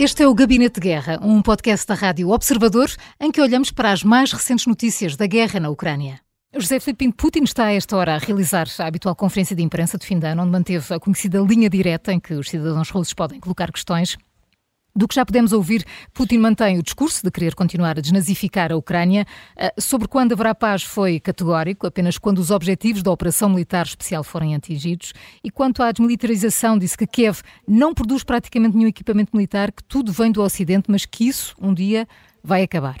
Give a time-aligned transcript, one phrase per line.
[0.00, 3.90] Este é o Gabinete de Guerra, um podcast da Rádio Observador em que olhamos para
[3.90, 6.20] as mais recentes notícias da guerra na Ucrânia.
[6.56, 10.06] José Filipe Putin está a esta hora a realizar a habitual conferência de imprensa de
[10.06, 13.40] fim de ano, onde manteve a conhecida linha direta em que os cidadãos russos podem
[13.40, 14.16] colocar questões
[14.98, 18.76] do que já podemos ouvir, Putin mantém o discurso de querer continuar a desnazificar a
[18.76, 19.24] Ucrânia.
[19.56, 24.24] Ah, sobre quando haverá paz foi categórico, apenas quando os objetivos da operação militar especial
[24.24, 25.12] forem atingidos.
[25.42, 30.10] E quanto à desmilitarização, disse que Kiev não produz praticamente nenhum equipamento militar, que tudo
[30.10, 32.06] vem do Ocidente, mas que isso um dia
[32.42, 32.98] vai acabar.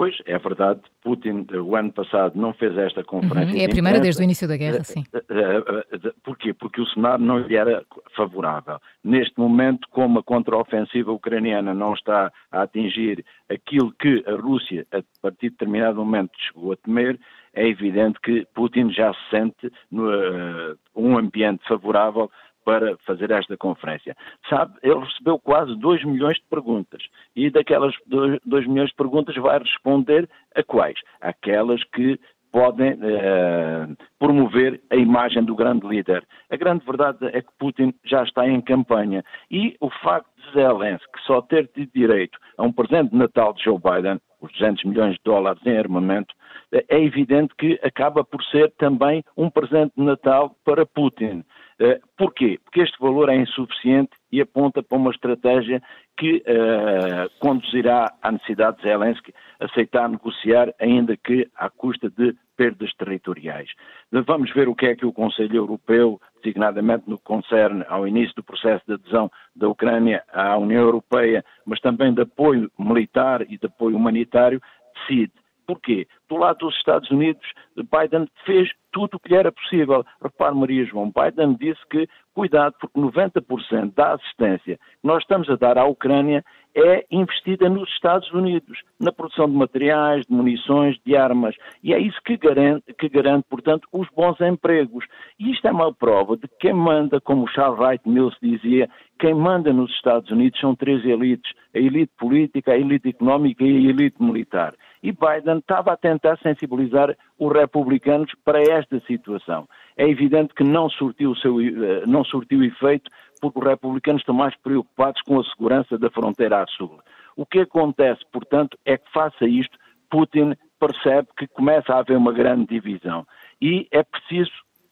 [0.00, 3.54] Pois, é verdade, Putin o ano passado não fez esta conferência.
[3.54, 5.04] Uhum, é a primeira desde o início da guerra, sim.
[5.12, 6.54] Eh, eh, eh, porquê?
[6.54, 7.84] Porque o cenário não lhe era
[8.20, 8.78] favorável.
[9.02, 15.00] Neste momento, como a contraofensiva ucraniana não está a atingir aquilo que a Rússia, a
[15.22, 17.18] partir de determinado momento, chegou a temer,
[17.54, 22.30] é evidente que Putin já se sente no, uh, um ambiente favorável
[22.62, 24.14] para fazer esta conferência.
[24.48, 27.02] Sabe, ele recebeu quase 2 milhões de perguntas
[27.34, 30.98] e daquelas 2 milhões de perguntas vai responder a quais?
[31.22, 32.20] Aquelas que
[32.52, 36.26] podem eh, promover a imagem do grande líder.
[36.50, 41.20] A grande verdade é que Putin já está em campanha e o facto de Zelensky
[41.26, 45.14] só ter tido direito a um presente de Natal de Joe Biden, os 200 milhões
[45.14, 46.34] de dólares em armamento,
[46.72, 51.44] é evidente que acaba por ser também um presente de Natal para Putin.
[51.80, 52.58] Eh, porquê?
[52.62, 55.82] Porque este valor é insuficiente e aponta para uma estratégia
[56.18, 62.92] que uh, conduzirá à necessidade de Zelensky aceitar negociar, ainda que à custa de perdas
[62.92, 63.70] territoriais.
[64.12, 68.34] Vamos ver o que é que o Conselho Europeu, designadamente no que concerne ao início
[68.36, 73.56] do processo de adesão da Ucrânia à União Europeia, mas também de apoio militar e
[73.56, 74.60] de apoio humanitário,
[74.94, 75.32] decide.
[75.66, 76.06] Porquê?
[76.30, 77.44] Do lado dos Estados Unidos,
[77.76, 80.04] Biden fez tudo o que lhe era possível.
[80.22, 85.56] Repare, Maria João, Biden disse que, cuidado, porque 90% da assistência que nós estamos a
[85.56, 91.16] dar à Ucrânia é investida nos Estados Unidos, na produção de materiais, de munições, de
[91.16, 91.56] armas.
[91.82, 95.04] E é isso que garante, que garante, portanto, os bons empregos.
[95.36, 98.88] E isto é uma prova de que quem manda, como Charles Wright Mills dizia,
[99.18, 103.88] quem manda nos Estados Unidos são três elites: a elite política, a elite económica e
[103.88, 109.68] a elite militar e Biden estava a tentar sensibilizar os republicanos para esta situação.
[109.96, 113.10] É evidente que não surtiu, seu, eh, não surtiu efeito
[113.40, 117.00] porque os republicanos estão mais preocupados com a segurança da fronteira a sul.
[117.36, 119.78] O que acontece, portanto, é que faça isto,
[120.10, 123.26] Putin percebe que começa a haver uma grande divisão
[123.60, 124.50] e é preciso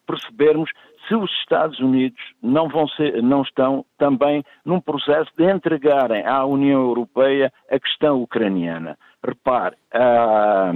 [0.09, 0.71] percebermos
[1.07, 6.81] se os Estados Unidos não, ser, não estão também num processo de entregarem à União
[6.81, 8.99] Europeia a questão ucraniana.
[9.25, 10.73] Repare, a,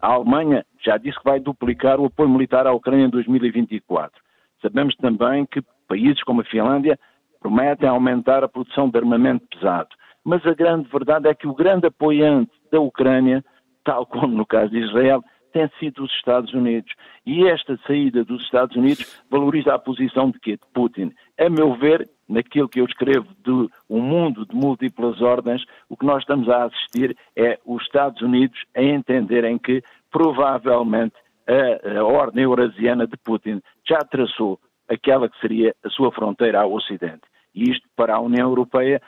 [0.00, 4.20] a Alemanha já disse que vai duplicar o apoio militar à Ucrânia em 2024.
[4.60, 6.98] Sabemos também que países como a Finlândia
[7.40, 9.88] prometem aumentar a produção de armamento pesado.
[10.24, 13.44] Mas a grande verdade é que o grande apoiante da Ucrânia,
[13.84, 16.92] tal como no caso de Israel, tem sido os Estados Unidos.
[17.24, 20.52] E esta saída dos Estados Unidos valoriza a posição de quê?
[20.52, 21.12] De Putin.
[21.38, 26.06] A meu ver, naquilo que eu escrevo de um mundo de múltiplas ordens, o que
[26.06, 31.14] nós estamos a assistir é os Estados Unidos a entenderem que provavelmente
[31.46, 34.58] a, a ordem eurasiana de Putin já traçou
[34.88, 37.22] aquela que seria a sua fronteira ao Ocidente.
[37.54, 39.00] E isto, para a União Europeia,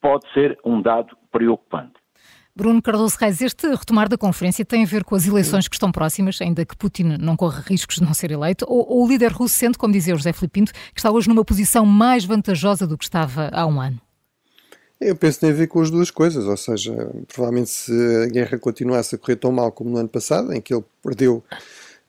[0.00, 1.94] pode ser um dado preocupante.
[2.56, 5.92] Bruno Cardoso Reis, este retomar da conferência tem a ver com as eleições que estão
[5.92, 9.30] próximas, ainda que Putin não corra riscos de não ser eleito, ou, ou o líder
[9.30, 12.86] russo sente, como dizia o José Filipe Pinto, que está hoje numa posição mais vantajosa
[12.86, 14.00] do que estava há um ano?
[14.98, 16.94] Eu penso que tem a ver com as duas coisas, ou seja,
[17.30, 17.92] provavelmente se
[18.24, 21.44] a guerra continuasse a correr tão mal como no ano passado, em que ele perdeu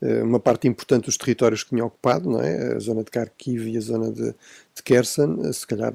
[0.01, 2.75] uh, uma parte importante dos territórios que tinha ocupado, não é?
[2.75, 5.91] a zona de Kharkiv e a zona de, de Kherson, se calhar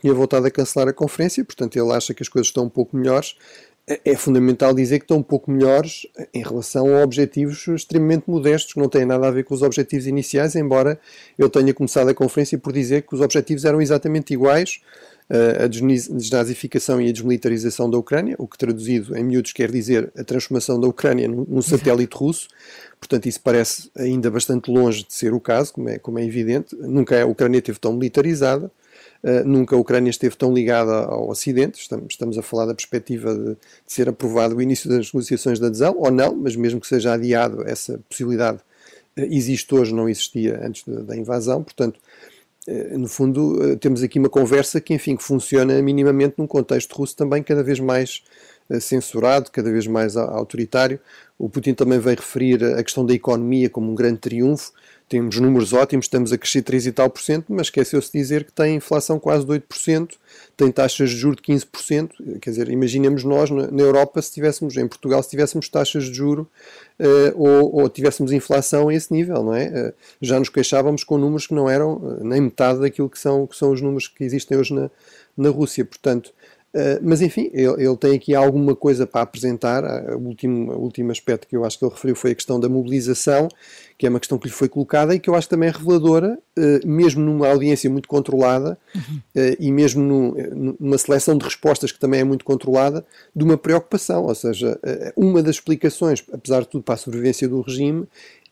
[0.00, 2.96] tinha voltado a cancelar a conferência, portanto ele acha que as coisas estão um pouco
[2.96, 3.36] melhores,
[3.92, 8.72] é, é fundamental dizer que estão um pouco melhores em relação a objetivos extremamente modestos,
[8.72, 10.98] que não têm nada a ver com os objetivos iniciais, embora
[11.38, 14.80] eu tenha começado a conferência por dizer que os objetivos eram exatamente iguais
[15.30, 20.12] eh, a desnazificação e a desmilitarização da Ucrânia, o que traduzido em miúdos quer dizer
[20.16, 22.48] a transformação da Ucrânia num satélite russo.
[22.98, 26.76] Portanto, isso parece ainda bastante longe de ser o caso, como é, como é evidente.
[26.76, 28.70] Nunca a Ucrânia esteve tão militarizada.
[29.22, 31.78] Uh, nunca a Ucrânia esteve tão ligada ao Ocidente.
[31.78, 35.66] Estamos, estamos a falar da perspectiva de, de, ser aprovado o início das negociações de
[35.66, 40.60] adesão, ou não, mas mesmo que seja adiado, essa possibilidade uh, existe hoje, não existia
[40.64, 41.62] antes de, da invasão.
[41.62, 42.00] Portanto,
[42.66, 47.16] uh, no fundo, temos aqui uma conversa que, enfim, que funciona minimamente num contexto russo
[47.16, 48.24] também cada vez mais
[48.80, 50.98] censurado, cada vez mais autoritário.
[51.38, 54.72] O Putin também veio referir a questão da economia como um grande triunfo
[55.12, 58.44] temos números ótimos, estamos a crescer 3 e tal por cento, mas esqueceu-se de dizer
[58.44, 60.14] que tem inflação quase de 8%,
[60.56, 62.38] tem taxas de juros de 15%.
[62.40, 66.48] Quer dizer, imaginemos nós na, Europa, se tivéssemos, em Portugal, se tivéssemos taxas de juro
[66.98, 67.04] uh,
[67.34, 69.68] ou, ou, tivéssemos inflação a esse nível, não é?
[69.68, 73.46] Uh, já nos queixávamos com números que não eram uh, nem metade daquilo que são,
[73.46, 74.90] que são os números que existem hoje na,
[75.36, 75.84] na Rússia.
[75.84, 76.32] Portanto,
[76.74, 79.84] Uh, mas enfim, ele, ele, tem aqui alguma coisa para apresentar.
[80.14, 82.68] O último, o último aspecto que eu acho que ele referiu foi a questão da
[82.68, 83.48] mobilização,
[83.98, 86.88] que é uma questão que lhe foi colocada e que eu acho também reveladora, uh,
[86.88, 89.16] mesmo numa audiência muito controlada uhum.
[89.36, 93.04] uh, e mesmo no, numa seleção de respostas que também é muito controlada,
[93.36, 94.24] de uma preocupação.
[94.24, 94.78] Ou seja,
[95.14, 98.06] uma das explicações, apesar de tudo, para a sobrevivência do regime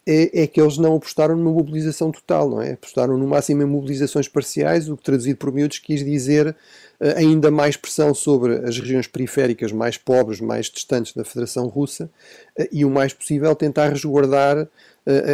[0.06, 2.72] é, é, que eles não apostaram numa mobilização total, não é?
[2.72, 7.50] Apostaram no máximo em mobilizações parciais, o que traduzido por miúdos quis dizer uh, ainda
[7.50, 12.10] mais pressão sobre as regiões periféricas mais pobres, mais distantes da Federação Russa
[12.58, 14.68] uh, e o mais possível tentar resguardar uh,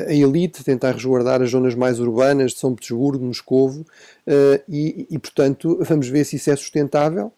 [0.08, 3.86] a elite, tentar resguardar as zonas mais urbanas de São Petersburgo, Moscovo
[4.68, 7.32] e, e, portanto, vamos ver se isso é sustentável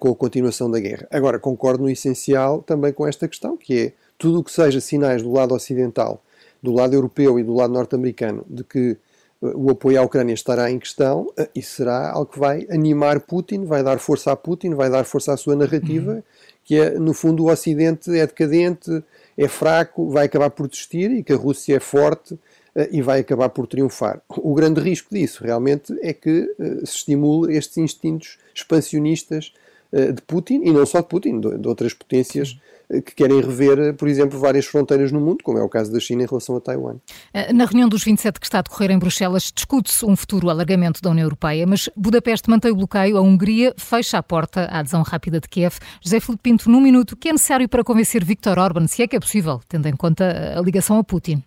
[0.00, 1.06] com a continuação da guerra.
[1.12, 5.22] Agora, concordo no essencial também com esta questão, que é tudo o que seja sinais
[5.22, 6.20] do lado ocidental
[6.62, 8.96] do lado europeu e do lado norte-americano de que
[9.42, 13.20] eh, o apoio à Ucrânia estará em questão, eh, isso será algo que vai animar
[13.20, 16.22] Putin, vai dar força a Putin, vai dar força à sua narrativa, uhum.
[16.64, 19.02] que é, no fundo, o Ocidente é decadente,
[19.36, 22.38] é fraco, vai acabar por desistir e que a Rússia é forte
[22.76, 24.22] eh, e vai acabar por triunfar.
[24.28, 26.54] O grande risco disso, realmente, é que
[26.84, 29.52] se estimule estes instintos expansionistas
[29.92, 32.56] de Putin, e não só de Putin, de outras potências
[33.00, 36.22] que querem rever, por exemplo, várias fronteiras no mundo, como é o caso da China
[36.22, 36.96] em relação a Taiwan.
[37.32, 41.00] Eh, na reunião dos 27 que está a decorrer em Bruxelas, discute-se um futuro alargamento
[41.00, 45.02] da União Europeia, mas Budapeste mantém o bloqueio, a Hungria fecha a porta à adesão
[45.02, 45.78] rápida de Kiev.
[46.02, 49.06] José Filipe Pinto, num minuto, o que é necessário para convencer Viktor Orban, se é
[49.06, 51.42] que é possível, tendo em conta a ligação a Putin?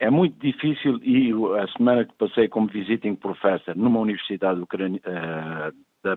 [0.00, 5.70] É muito difícil e a semana que passei como visiting professor numa universidade ucraniana, eh,
[6.04, 6.14] da,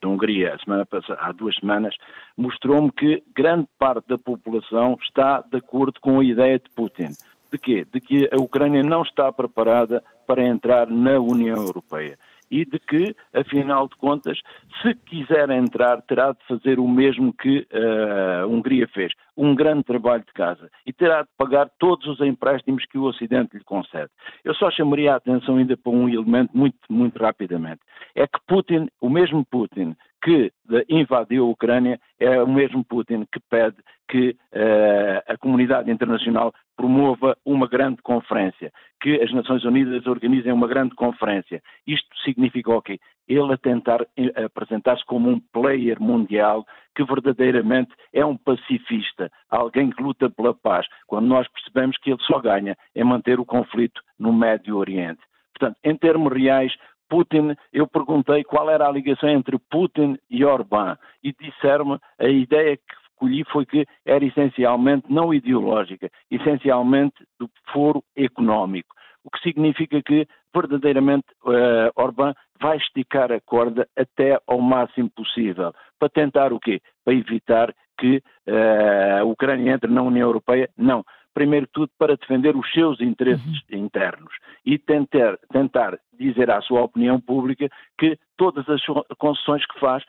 [0.00, 0.86] da Hungria, semana
[1.18, 1.96] há duas semanas,
[2.36, 7.08] mostrou-me que grande parte da população está de acordo com a ideia de Putin.
[7.50, 7.86] De quê?
[7.90, 12.16] De que a Ucrânia não está preparada para entrar na União Europeia
[12.50, 14.38] e de que, afinal de contas,
[14.82, 19.84] se quiser entrar, terá de fazer o mesmo que uh, a Hungria fez, um grande
[19.84, 24.10] trabalho de casa, e terá de pagar todos os empréstimos que o Ocidente lhe concede.
[24.44, 27.80] Eu só chamaria a atenção ainda para um elemento muito, muito rapidamente.
[28.14, 30.52] É que Putin, o mesmo Putin que
[30.88, 33.76] invadiu a Ucrânia, é o mesmo Putin que pede
[34.08, 40.66] que uh, a comunidade internacional promova uma grande conferência, que as Nações Unidas organizem uma
[40.66, 41.62] grande conferência.
[41.86, 42.98] Isto significa o quê?
[43.28, 46.66] Ele a tentar eh, apresentar-se como um player mundial
[46.96, 52.22] que verdadeiramente é um pacifista, alguém que luta pela paz, quando nós percebemos que ele
[52.22, 55.20] só ganha em manter o conflito no Médio Oriente.
[55.56, 56.72] Portanto, em termos reais,
[57.10, 62.76] Putin, eu perguntei qual era a ligação entre Putin e Orbán e disseram-me a ideia
[62.76, 68.94] que escolhi foi que era essencialmente não ideológica, essencialmente do foro económico.
[69.24, 75.72] O que significa que, verdadeiramente, uh, Orbán vai esticar a corda até ao máximo possível.
[75.98, 76.80] Para tentar o quê?
[77.04, 80.70] Para evitar que uh, a Ucrânia entre na União Europeia?
[80.76, 81.04] Não.
[81.34, 83.78] Primeiro de tudo, para defender os seus interesses uhum.
[83.78, 84.32] internos
[84.64, 87.68] e tentar, tentar dizer à sua opinião pública
[87.98, 88.80] que todas as
[89.18, 90.02] concessões que faz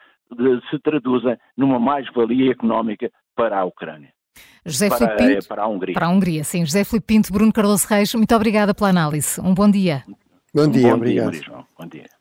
[0.70, 4.10] se traduzem numa mais-valia económica para a Ucrânia.
[4.66, 5.94] José para, Pinto, para a Hungria.
[5.94, 6.66] Para a Hungria, sim.
[6.66, 9.42] José Filipe Pinto, Bruno Carlos Reis, muito obrigada pela análise.
[9.42, 10.04] Um bom dia.
[10.54, 11.32] Bom dia, um bom obrigado.
[11.32, 12.21] Dia, bom dia.